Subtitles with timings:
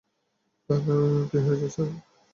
[0.69, 0.79] তার
[1.29, 1.89] কী হয়েছে, স্যার?